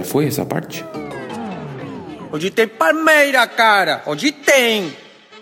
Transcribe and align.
já 0.00 0.04
foi 0.04 0.26
essa 0.26 0.46
parte? 0.46 0.84
Onde 2.32 2.48
tem 2.48 2.68
palmeira, 2.68 3.44
cara? 3.48 4.02
Onde 4.06 4.30
tem? 4.30 4.92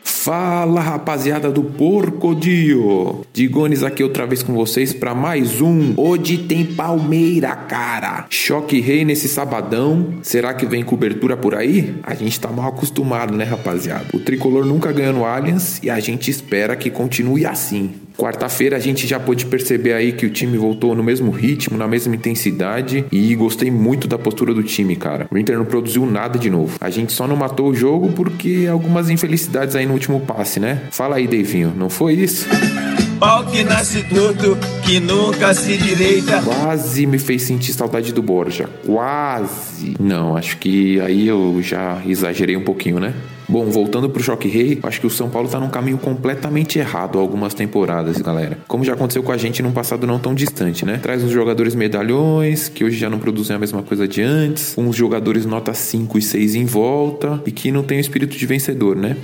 Fala 0.02 0.80
rapaziada 0.80 1.50
do 1.50 1.62
Porcodio! 1.62 3.26
Digones 3.30 3.82
aqui 3.82 4.02
outra 4.02 4.26
vez 4.26 4.42
com 4.42 4.54
vocês 4.54 4.94
para 4.94 5.14
mais 5.14 5.60
um 5.60 5.92
Hoje 5.98 6.38
tem 6.38 6.64
Palmeira, 6.64 7.54
cara! 7.54 8.26
Choque 8.30 8.80
Rei 8.80 9.04
nesse 9.04 9.28
sabadão. 9.28 10.14
Será 10.22 10.54
que 10.54 10.64
vem 10.64 10.82
cobertura 10.82 11.36
por 11.36 11.54
aí? 11.54 11.94
A 12.02 12.14
gente 12.14 12.40
tá 12.40 12.48
mal 12.48 12.70
acostumado, 12.70 13.36
né, 13.36 13.44
rapaziada? 13.44 14.06
O 14.14 14.18
tricolor 14.18 14.64
nunca 14.64 14.90
ganhou 14.90 15.12
no 15.12 15.26
Allianz 15.26 15.78
e 15.82 15.90
a 15.90 16.00
gente 16.00 16.30
espera 16.30 16.74
que 16.74 16.90
continue 16.90 17.44
assim. 17.44 17.94
Quarta-feira 18.18 18.76
a 18.76 18.80
gente 18.80 19.06
já 19.06 19.20
pôde 19.20 19.46
perceber 19.46 19.92
aí 19.92 20.10
que 20.10 20.26
o 20.26 20.30
time 20.30 20.58
voltou 20.58 20.92
no 20.92 21.04
mesmo 21.04 21.30
ritmo, 21.30 21.78
na 21.78 21.86
mesma 21.86 22.16
intensidade 22.16 23.04
e 23.12 23.32
gostei 23.36 23.70
muito 23.70 24.08
da 24.08 24.18
postura 24.18 24.52
do 24.52 24.60
time, 24.60 24.96
cara. 24.96 25.28
O 25.30 25.38
Inter 25.38 25.56
não 25.56 25.64
produziu 25.64 26.04
nada 26.04 26.36
de 26.36 26.50
novo. 26.50 26.76
A 26.80 26.90
gente 26.90 27.12
só 27.12 27.28
não 27.28 27.36
matou 27.36 27.68
o 27.68 27.74
jogo 27.74 28.10
porque 28.10 28.66
algumas 28.68 29.08
infelicidades 29.08 29.76
aí 29.76 29.86
no 29.86 29.92
último 29.92 30.18
passe, 30.18 30.58
né? 30.58 30.82
Fala 30.90 31.14
aí, 31.14 31.28
Deivinho, 31.28 31.72
não 31.76 31.88
foi 31.88 32.14
isso? 32.14 32.44
Pau 33.20 33.44
que 33.46 33.62
nasce 33.62 34.02
tudo, 34.04 34.58
que 34.84 34.98
nunca 34.98 35.54
se 35.54 35.76
direita. 35.76 36.42
Quase 36.42 37.06
me 37.06 37.20
fez 37.20 37.42
sentir 37.42 37.72
saudade 37.72 38.12
do 38.12 38.22
Borja. 38.22 38.68
Quase. 38.84 39.94
Não, 40.00 40.36
acho 40.36 40.56
que 40.58 41.00
aí 41.00 41.28
eu 41.28 41.60
já 41.62 42.02
exagerei 42.04 42.56
um 42.56 42.64
pouquinho, 42.64 42.98
né? 42.98 43.14
Bom, 43.48 43.64
voltando 43.70 44.10
pro 44.10 44.22
Choque 44.22 44.46
Rei, 44.46 44.78
acho 44.82 45.00
que 45.00 45.06
o 45.06 45.10
São 45.10 45.30
Paulo 45.30 45.48
tá 45.48 45.58
num 45.58 45.70
caminho 45.70 45.96
completamente 45.96 46.78
errado 46.78 47.18
há 47.18 47.22
algumas 47.22 47.54
temporadas, 47.54 48.18
galera. 48.18 48.58
Como 48.68 48.84
já 48.84 48.92
aconteceu 48.92 49.22
com 49.22 49.32
a 49.32 49.38
gente 49.38 49.62
num 49.62 49.72
passado 49.72 50.06
não 50.06 50.18
tão 50.18 50.34
distante, 50.34 50.84
né? 50.84 50.98
Traz 51.02 51.24
uns 51.24 51.30
jogadores 51.30 51.74
medalhões, 51.74 52.68
que 52.68 52.84
hoje 52.84 52.98
já 52.98 53.08
não 53.08 53.18
produzem 53.18 53.56
a 53.56 53.58
mesma 53.58 53.82
coisa 53.82 54.06
de 54.06 54.20
antes, 54.20 54.76
uns 54.76 54.94
jogadores 54.94 55.46
nota 55.46 55.72
5 55.72 56.18
e 56.18 56.22
6 56.22 56.54
em 56.56 56.66
volta, 56.66 57.42
e 57.46 57.50
que 57.50 57.72
não 57.72 57.82
tem 57.82 57.96
o 57.96 58.00
espírito 58.00 58.36
de 58.36 58.44
vencedor, 58.44 58.94
né? 58.94 59.16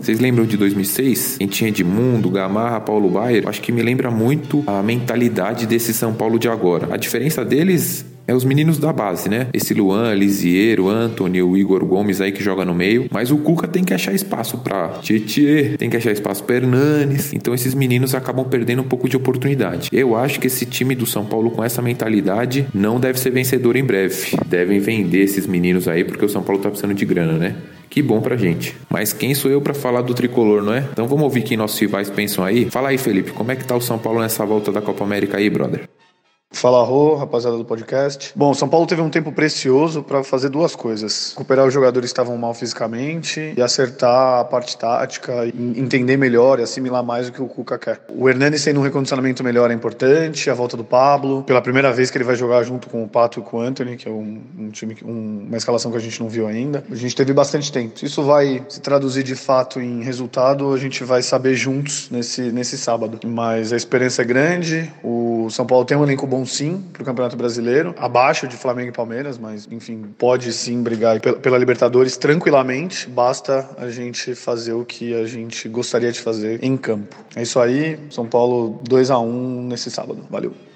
Vocês 0.00 0.20
lembram 0.20 0.44
de 0.44 0.56
2006? 0.56 1.36
Quem 1.38 1.46
tinha 1.46 1.68
Edmundo, 1.68 2.28
Gamarra, 2.28 2.80
Paulo 2.80 3.08
Baier? 3.08 3.48
Acho 3.48 3.60
que 3.62 3.72
me 3.72 3.82
lembra 3.82 4.10
muito 4.10 4.62
a 4.66 4.82
mentalidade 4.82 5.66
desse 5.66 5.94
São 5.94 6.12
Paulo 6.12 6.38
de 6.38 6.48
agora. 6.48 6.88
A 6.92 6.96
diferença 6.96 7.44
deles 7.44 8.04
é 8.26 8.34
os 8.34 8.44
meninos 8.44 8.78
da 8.78 8.92
base, 8.92 9.28
né? 9.28 9.48
Esse 9.52 9.74
Luan, 9.74 10.14
Lisiero, 10.14 10.88
Anthony, 10.88 11.42
o 11.42 11.56
Igor 11.56 11.84
Gomes 11.84 12.20
aí 12.20 12.32
que 12.32 12.42
joga 12.42 12.64
no 12.64 12.74
meio. 12.74 13.06
Mas 13.10 13.30
o 13.30 13.38
Cuca 13.38 13.66
tem 13.66 13.84
que 13.84 13.94
achar 13.94 14.12
espaço 14.12 14.58
pra 14.58 14.88
Tietê, 15.00 15.76
tem 15.76 15.90
que 15.90 15.96
achar 15.96 16.12
espaço 16.12 16.44
pra 16.44 16.56
Hernanes. 16.56 17.32
Então 17.32 17.54
esses 17.54 17.74
meninos 17.74 18.14
acabam 18.14 18.44
perdendo 18.48 18.82
um 18.82 18.86
pouco 18.86 19.08
de 19.08 19.16
oportunidade. 19.16 19.88
Eu 19.92 20.16
acho 20.16 20.40
que 20.40 20.46
esse 20.46 20.66
time 20.66 20.94
do 20.94 21.06
São 21.06 21.24
Paulo 21.24 21.50
com 21.50 21.64
essa 21.64 21.82
mentalidade 21.82 22.66
não 22.74 23.00
deve 23.00 23.18
ser 23.18 23.30
vencedor 23.30 23.76
em 23.76 23.84
breve. 23.84 24.36
Devem 24.46 24.78
vender 24.78 25.22
esses 25.22 25.46
meninos 25.46 25.88
aí 25.88 26.04
porque 26.04 26.24
o 26.24 26.28
São 26.28 26.42
Paulo 26.42 26.62
tá 26.62 26.68
precisando 26.68 26.94
de 26.94 27.04
grana, 27.04 27.32
né? 27.32 27.56
Que 27.90 28.00
bom 28.00 28.22
pra 28.22 28.36
gente. 28.36 28.74
Mas 28.88 29.12
quem 29.12 29.34
sou 29.34 29.50
eu 29.50 29.60
para 29.60 29.74
falar 29.74 30.00
do 30.00 30.14
tricolor, 30.14 30.62
não 30.62 30.72
é? 30.72 30.82
Então 30.92 31.06
vamos 31.06 31.24
ouvir 31.24 31.40
o 31.40 31.42
que 31.42 31.56
nossos 31.58 31.78
rivais 31.78 32.08
pensam 32.08 32.42
aí? 32.42 32.70
Fala 32.70 32.88
aí, 32.88 32.96
Felipe, 32.96 33.32
como 33.32 33.52
é 33.52 33.56
que 33.56 33.66
tá 33.66 33.76
o 33.76 33.82
São 33.82 33.98
Paulo 33.98 34.20
nessa 34.20 34.46
volta 34.46 34.72
da 34.72 34.80
Copa 34.80 35.04
América 35.04 35.36
aí, 35.36 35.50
brother? 35.50 35.82
Fala, 36.52 36.84
Rô, 36.84 37.16
rapaziada 37.16 37.56
do 37.56 37.64
podcast. 37.64 38.32
Bom, 38.36 38.54
São 38.54 38.68
Paulo 38.68 38.86
teve 38.86 39.00
um 39.00 39.10
tempo 39.10 39.32
precioso 39.32 40.02
para 40.02 40.22
fazer 40.22 40.48
duas 40.48 40.76
coisas: 40.76 41.30
recuperar 41.30 41.66
os 41.66 41.74
jogadores 41.74 42.10
que 42.10 42.12
estavam 42.12 42.36
mal 42.36 42.54
fisicamente 42.54 43.54
e 43.56 43.60
acertar 43.60 44.40
a 44.40 44.44
parte 44.44 44.76
tática, 44.76 45.46
entender 45.76 46.16
melhor 46.16 46.60
e 46.60 46.62
assimilar 46.62 47.02
mais 47.02 47.28
o 47.28 47.32
que 47.32 47.42
o 47.42 47.46
Cuca 47.46 47.78
quer. 47.78 48.00
O 48.08 48.28
Hernani 48.28 48.60
tendo 48.60 48.80
um 48.80 48.82
recondicionamento 48.82 49.42
melhor 49.42 49.70
é 49.70 49.74
importante, 49.74 50.48
a 50.50 50.54
volta 50.54 50.76
do 50.76 50.84
Pablo, 50.84 51.42
pela 51.42 51.60
primeira 51.60 51.92
vez 51.92 52.10
que 52.10 52.18
ele 52.18 52.24
vai 52.24 52.36
jogar 52.36 52.62
junto 52.62 52.88
com 52.88 53.02
o 53.02 53.08
Pato 53.08 53.40
e 53.40 53.42
com 53.42 53.56
o 53.56 53.60
Anthony, 53.60 53.96
que 53.96 54.08
é 54.08 54.10
um, 54.12 54.40
um 54.58 54.70
time, 54.70 54.96
um, 55.04 55.46
uma 55.48 55.56
escalação 55.56 55.90
que 55.90 55.96
a 55.96 56.00
gente 56.00 56.20
não 56.20 56.28
viu 56.28 56.46
ainda. 56.46 56.84
A 56.90 56.94
gente 56.94 57.16
teve 57.16 57.32
bastante 57.32 57.72
tempo. 57.72 57.98
Se 57.98 58.06
isso 58.06 58.22
vai 58.22 58.64
se 58.68 58.80
traduzir 58.80 59.24
de 59.24 59.34
fato 59.34 59.80
em 59.80 60.02
resultado, 60.02 60.72
a 60.72 60.78
gente 60.78 61.02
vai 61.02 61.22
saber 61.22 61.54
juntos 61.54 62.08
nesse, 62.10 62.42
nesse 62.52 62.78
sábado. 62.78 63.18
Mas 63.26 63.72
a 63.72 63.76
esperança 63.76 64.22
é 64.22 64.24
grande, 64.24 64.92
o 65.02 65.48
São 65.50 65.66
Paulo 65.66 65.84
tem 65.84 65.96
um 65.96 66.04
elenco 66.04 66.26
bom 66.26 66.41
sim 66.44 66.82
para 66.92 67.02
o 67.02 67.04
Campeonato 67.04 67.36
Brasileiro, 67.36 67.94
abaixo 67.98 68.46
de 68.46 68.56
Flamengo 68.56 68.88
e 68.88 68.92
Palmeiras, 68.92 69.38
mas 69.38 69.68
enfim, 69.70 70.04
pode 70.18 70.52
sim 70.52 70.82
brigar 70.82 71.20
pela, 71.20 71.58
Libertadores 71.58 72.16
tranquilamente, 72.16 73.08
basta 73.08 73.68
a 73.78 73.88
gente 73.88 74.34
fazer 74.34 74.72
o 74.72 74.84
que 74.84 75.14
a 75.14 75.26
gente 75.26 75.68
gostaria 75.68 76.10
de 76.10 76.20
fazer 76.20 76.62
em 76.62 76.76
campo. 76.76 77.16
É 77.36 77.42
isso 77.42 77.60
aí, 77.60 77.98
São 78.10 78.26
Paulo 78.26 78.80
2 78.88 79.10
a 79.10 79.18
1 79.18 79.62
nesse 79.62 79.90
sábado. 79.90 80.26
Valeu. 80.28 80.71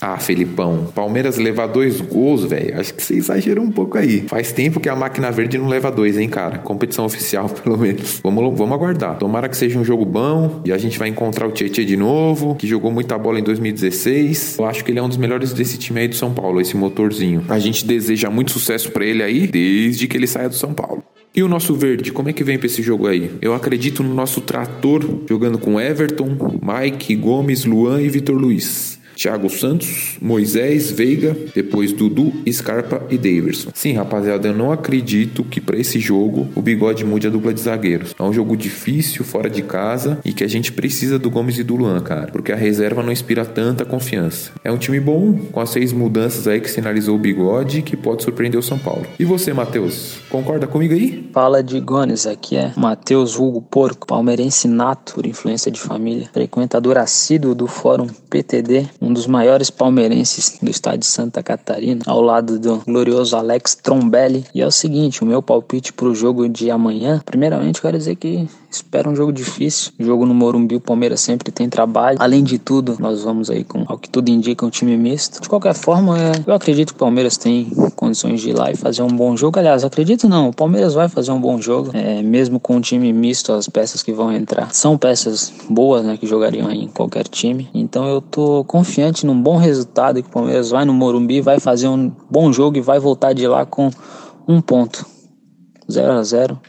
Ah, 0.00 0.16
Felipão, 0.16 0.90
Palmeiras 0.94 1.36
levar 1.36 1.66
dois 1.66 2.00
gols, 2.00 2.44
velho. 2.44 2.80
Acho 2.80 2.94
que 2.94 3.02
você 3.02 3.14
exagerou 3.14 3.62
um 3.62 3.70
pouco 3.70 3.98
aí. 3.98 4.22
Faz 4.22 4.50
tempo 4.50 4.80
que 4.80 4.88
a 4.88 4.96
máquina 4.96 5.30
verde 5.30 5.58
não 5.58 5.68
leva 5.68 5.90
dois, 5.90 6.16
hein, 6.16 6.28
cara? 6.28 6.58
Competição 6.58 7.04
oficial, 7.04 7.48
pelo 7.62 7.76
menos. 7.76 8.20
Vamos, 8.22 8.56
vamos 8.56 8.74
aguardar. 8.74 9.18
Tomara 9.18 9.48
que 9.48 9.56
seja 9.56 9.78
um 9.78 9.84
jogo 9.84 10.06
bom 10.06 10.62
e 10.64 10.72
a 10.72 10.78
gente 10.78 10.98
vai 10.98 11.08
encontrar 11.08 11.46
o 11.46 11.52
Tietchan 11.52 11.84
de 11.84 11.96
novo, 11.98 12.54
que 12.54 12.66
jogou 12.66 12.90
muita 12.90 13.18
bola 13.18 13.38
em 13.38 13.42
2016. 13.42 14.56
Eu 14.58 14.64
acho 14.64 14.82
que 14.82 14.90
ele 14.90 14.98
é 14.98 15.02
um 15.02 15.08
dos 15.08 15.18
melhores 15.18 15.52
desse 15.52 15.76
time 15.76 16.00
aí 16.00 16.08
do 16.08 16.14
São 16.14 16.32
Paulo, 16.32 16.60
esse 16.60 16.76
motorzinho. 16.76 17.44
A 17.48 17.58
gente 17.58 17.84
deseja 17.84 18.30
muito 18.30 18.52
sucesso 18.52 18.90
para 18.90 19.04
ele 19.04 19.22
aí, 19.22 19.46
desde 19.46 20.08
que 20.08 20.16
ele 20.16 20.26
saia 20.26 20.48
do 20.48 20.54
São 20.54 20.72
Paulo. 20.72 21.04
E 21.34 21.44
o 21.44 21.48
nosso 21.48 21.74
verde, 21.74 22.10
como 22.10 22.28
é 22.28 22.32
que 22.32 22.42
vem 22.42 22.58
para 22.58 22.66
esse 22.66 22.82
jogo 22.82 23.06
aí? 23.06 23.30
Eu 23.40 23.54
acredito 23.54 24.02
no 24.02 24.12
nosso 24.12 24.40
trator 24.40 25.04
jogando 25.28 25.58
com 25.58 25.80
Everton, 25.80 26.36
Mike, 26.60 27.14
Gomes, 27.14 27.64
Luan 27.64 28.02
e 28.02 28.08
Vitor 28.08 28.34
Luiz. 28.34 28.89
Thiago 29.20 29.50
Santos, 29.50 30.16
Moisés, 30.18 30.90
Veiga, 30.90 31.36
depois 31.54 31.92
Dudu, 31.92 32.32
Scarpa 32.50 33.02
e 33.10 33.18
Daverson. 33.18 33.68
Sim, 33.74 33.92
rapaziada, 33.92 34.48
eu 34.48 34.54
não 34.54 34.72
acredito 34.72 35.44
que 35.44 35.60
para 35.60 35.76
esse 35.76 36.00
jogo 36.00 36.48
o 36.56 36.62
Bigode 36.62 37.04
mude 37.04 37.26
a 37.26 37.30
dupla 37.30 37.52
de 37.52 37.60
zagueiros. 37.60 38.14
É 38.18 38.22
um 38.22 38.32
jogo 38.32 38.56
difícil, 38.56 39.22
fora 39.22 39.50
de 39.50 39.60
casa 39.60 40.18
e 40.24 40.32
que 40.32 40.42
a 40.42 40.48
gente 40.48 40.72
precisa 40.72 41.18
do 41.18 41.28
Gomes 41.28 41.58
e 41.58 41.62
do 41.62 41.76
Luan, 41.76 42.00
cara, 42.00 42.32
porque 42.32 42.50
a 42.50 42.56
reserva 42.56 43.02
não 43.02 43.12
inspira 43.12 43.44
tanta 43.44 43.84
confiança. 43.84 44.52
É 44.64 44.72
um 44.72 44.78
time 44.78 44.98
bom, 44.98 45.34
com 45.52 45.60
as 45.60 45.68
seis 45.68 45.92
mudanças 45.92 46.48
aí 46.48 46.58
que 46.58 46.70
sinalizou 46.70 47.14
o 47.14 47.18
Bigode, 47.18 47.82
que 47.82 47.98
pode 47.98 48.22
surpreender 48.22 48.58
o 48.58 48.62
São 48.62 48.78
Paulo. 48.78 49.04
E 49.18 49.24
você, 49.26 49.52
Matheus, 49.52 50.16
concorda 50.30 50.66
comigo 50.66 50.94
aí? 50.94 51.28
Fala 51.30 51.62
de 51.62 51.78
Gones, 51.78 52.26
aqui 52.26 52.56
é 52.56 52.72
Matheus 52.74 53.38
Hugo 53.38 53.60
Porco, 53.60 54.06
palmeirense 54.06 54.66
nato 54.66 55.12
por 55.12 55.26
influência 55.26 55.70
de 55.70 55.78
família, 55.78 56.30
frequentador 56.32 56.96
assíduo 56.96 57.54
do 57.54 57.66
Fórum 57.66 58.06
PTD, 58.30 58.88
um 58.98 59.09
um 59.10 59.12
dos 59.12 59.26
maiores 59.26 59.70
palmeirenses 59.70 60.58
do 60.62 60.70
estado 60.70 61.00
de 61.00 61.06
Santa 61.06 61.42
Catarina, 61.42 62.02
ao 62.06 62.22
lado 62.22 62.58
do 62.60 62.78
glorioso 62.78 63.36
Alex 63.36 63.74
Trombelli. 63.74 64.44
E 64.54 64.62
é 64.62 64.66
o 64.66 64.70
seguinte, 64.70 65.22
o 65.22 65.26
meu 65.26 65.42
palpite 65.42 65.92
para 65.92 66.06
o 66.06 66.14
jogo 66.14 66.48
de 66.48 66.70
amanhã, 66.70 67.20
primeiramente 67.26 67.82
quero 67.82 67.98
dizer 67.98 68.14
que 68.14 68.48
espero 68.70 69.10
um 69.10 69.16
jogo 69.16 69.32
difícil. 69.32 69.92
Jogo 69.98 70.24
no 70.24 70.34
Morumbi, 70.34 70.76
o 70.76 70.80
Palmeiras 70.80 71.20
sempre 71.20 71.50
tem 71.50 71.68
trabalho. 71.68 72.18
Além 72.20 72.44
de 72.44 72.58
tudo, 72.58 72.96
nós 72.98 73.22
vamos 73.22 73.50
aí 73.50 73.64
com, 73.64 73.84
ao 73.86 73.98
que 73.98 74.08
tudo 74.08 74.28
indica, 74.28 74.64
um 74.64 74.70
time 74.70 74.96
misto. 74.96 75.42
De 75.42 75.48
qualquer 75.48 75.74
forma, 75.74 76.18
é, 76.18 76.32
eu 76.46 76.54
acredito 76.54 76.88
que 76.88 76.96
o 76.96 76.98
Palmeiras 76.98 77.36
tem 77.36 77.70
condições 77.96 78.40
de 78.40 78.50
ir 78.50 78.52
lá 78.52 78.70
e 78.70 78.76
fazer 78.76 79.02
um 79.02 79.08
bom 79.08 79.36
jogo. 79.36 79.58
Aliás, 79.58 79.84
acredito 79.84 80.28
não, 80.28 80.50
o 80.50 80.54
Palmeiras 80.54 80.94
vai 80.94 81.08
fazer 81.08 81.32
um 81.32 81.40
bom 81.40 81.60
jogo, 81.60 81.90
é, 81.92 82.22
mesmo 82.22 82.60
com 82.60 82.76
um 82.76 82.80
time 82.80 83.12
misto, 83.12 83.52
as 83.52 83.68
peças 83.68 84.02
que 84.02 84.12
vão 84.12 84.32
entrar 84.32 84.72
são 84.72 84.96
peças 84.96 85.52
boas, 85.68 86.04
né, 86.04 86.16
que 86.16 86.26
jogariam 86.26 86.70
em 86.70 86.88
qualquer 86.88 87.26
time. 87.26 87.68
Então 87.74 88.06
eu 88.06 88.20
tô 88.20 88.64
confiante 88.64 89.26
num 89.26 89.40
bom 89.40 89.56
resultado 89.56 90.22
que 90.22 90.28
o 90.28 90.32
Palmeiras 90.32 90.70
vai 90.70 90.84
no 90.84 90.92
Morumbi, 90.92 91.40
vai 91.40 91.58
fazer 91.58 91.88
um 91.88 92.12
bom 92.30 92.52
jogo 92.52 92.76
e 92.76 92.80
vai 92.80 92.98
voltar 92.98 93.32
de 93.32 93.46
lá 93.46 93.66
com 93.66 93.90
um 94.46 94.60
ponto. 94.60 95.04
0 95.90 96.12
a 96.12 96.22
0 96.22 96.60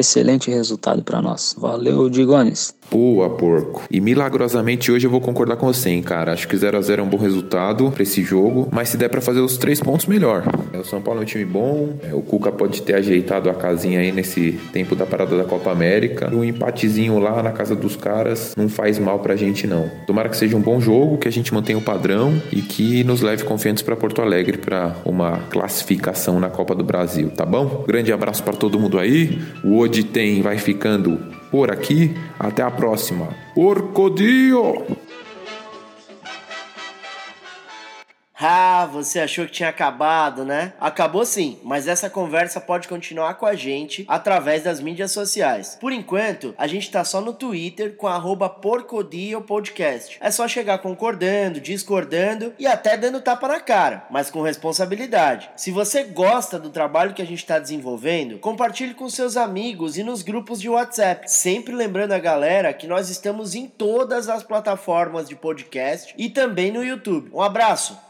Excelente 0.00 0.50
resultado 0.50 1.02
para 1.02 1.20
nós. 1.20 1.54
Valeu, 1.58 2.08
Digones. 2.08 2.74
Boa, 2.90 3.30
porco. 3.30 3.82
E 3.88 4.00
milagrosamente 4.00 4.90
hoje 4.90 5.06
eu 5.06 5.10
vou 5.10 5.20
concordar 5.20 5.56
com 5.56 5.66
você, 5.66 5.90
hein, 5.90 6.02
cara. 6.02 6.32
Acho 6.32 6.48
que 6.48 6.56
0 6.56 6.76
a 6.76 6.80
0 6.80 7.02
é 7.02 7.04
um 7.04 7.08
bom 7.08 7.18
resultado 7.18 7.88
para 7.92 8.02
esse 8.02 8.22
jogo, 8.22 8.66
mas 8.72 8.88
se 8.88 8.96
der 8.96 9.08
para 9.08 9.20
fazer 9.20 9.38
os 9.40 9.58
três 9.58 9.78
pontos, 9.78 10.06
melhor. 10.06 10.42
O 10.74 10.82
São 10.82 11.00
Paulo 11.00 11.20
é 11.20 11.22
um 11.22 11.26
time 11.26 11.44
bom, 11.44 11.90
é, 12.02 12.14
o 12.14 12.20
Cuca 12.20 12.50
pode 12.50 12.82
ter 12.82 12.94
ajeitado 12.94 13.48
a 13.48 13.54
casinha 13.54 14.00
aí 14.00 14.10
nesse 14.10 14.58
tempo 14.72 14.96
da 14.96 15.06
parada 15.06 15.36
da 15.36 15.44
Copa 15.44 15.70
América. 15.70 16.30
E 16.32 16.34
um 16.34 16.42
empatezinho 16.42 17.18
lá 17.18 17.42
na 17.42 17.52
casa 17.52 17.76
dos 17.76 17.94
caras 17.94 18.54
não 18.56 18.68
faz 18.68 18.98
mal 18.98 19.20
pra 19.20 19.36
gente, 19.36 19.66
não. 19.66 19.88
Tomara 20.06 20.28
que 20.28 20.36
seja 20.36 20.56
um 20.56 20.60
bom 20.60 20.80
jogo, 20.80 21.18
que 21.18 21.28
a 21.28 21.32
gente 21.32 21.54
mantenha 21.54 21.78
o 21.78 21.82
padrão 21.82 22.42
e 22.50 22.60
que 22.62 23.04
nos 23.04 23.20
leve 23.20 23.44
confiantes 23.44 23.82
para 23.82 23.94
Porto 23.94 24.22
Alegre 24.22 24.58
para 24.58 24.96
uma 25.04 25.38
classificação 25.50 26.40
na 26.40 26.48
Copa 26.48 26.74
do 26.74 26.82
Brasil, 26.82 27.30
tá 27.30 27.44
bom? 27.44 27.84
Grande 27.86 28.12
abraço 28.12 28.42
para 28.42 28.54
todo 28.54 28.80
mundo 28.80 28.98
aí. 28.98 29.38
O 29.62 29.76
Odi 29.90 30.04
tem 30.04 30.40
vai 30.40 30.56
ficando 30.56 31.18
por 31.50 31.68
aqui. 31.68 32.14
Até 32.38 32.62
a 32.62 32.70
próxima. 32.70 33.30
Porcodio! 33.56 34.86
Ah, 38.42 38.88
você 38.90 39.20
achou 39.20 39.44
que 39.44 39.52
tinha 39.52 39.68
acabado, 39.68 40.46
né? 40.46 40.72
Acabou 40.80 41.26
sim, 41.26 41.58
mas 41.62 41.86
essa 41.86 42.08
conversa 42.08 42.58
pode 42.58 42.88
continuar 42.88 43.34
com 43.34 43.44
a 43.44 43.54
gente 43.54 44.06
através 44.08 44.62
das 44.62 44.80
mídias 44.80 45.12
sociais. 45.12 45.76
Por 45.78 45.92
enquanto, 45.92 46.54
a 46.56 46.66
gente 46.66 46.90
tá 46.90 47.04
só 47.04 47.20
no 47.20 47.34
Twitter 47.34 47.96
com 47.96 48.08
porcodiopodcast. 48.48 50.16
É 50.20 50.30
só 50.30 50.48
chegar 50.48 50.78
concordando, 50.78 51.60
discordando 51.60 52.54
e 52.58 52.66
até 52.66 52.96
dando 52.96 53.20
tapa 53.20 53.46
na 53.46 53.60
cara, 53.60 54.06
mas 54.10 54.30
com 54.30 54.40
responsabilidade. 54.40 55.50
Se 55.54 55.70
você 55.70 56.04
gosta 56.04 56.58
do 56.58 56.70
trabalho 56.70 57.12
que 57.12 57.22
a 57.22 57.26
gente 57.26 57.40
está 57.40 57.58
desenvolvendo, 57.58 58.38
compartilhe 58.38 58.94
com 58.94 59.08
seus 59.10 59.36
amigos 59.36 59.98
e 59.98 60.02
nos 60.02 60.22
grupos 60.22 60.60
de 60.60 60.68
WhatsApp. 60.68 61.30
Sempre 61.30 61.74
lembrando 61.74 62.12
a 62.12 62.18
galera 62.18 62.72
que 62.72 62.86
nós 62.86 63.10
estamos 63.10 63.54
em 63.54 63.66
todas 63.66 64.28
as 64.28 64.42
plataformas 64.42 65.28
de 65.28 65.36
podcast 65.36 66.14
e 66.16 66.30
também 66.30 66.72
no 66.72 66.82
YouTube. 66.82 67.30
Um 67.34 67.42
abraço! 67.42 68.09